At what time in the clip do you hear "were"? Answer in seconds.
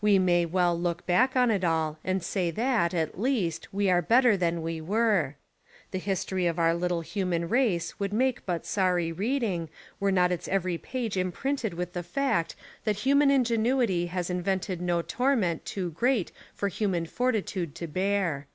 4.80-5.36, 10.00-10.10